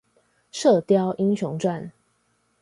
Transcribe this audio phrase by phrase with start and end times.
[0.51, 1.91] 射鵰英雄傳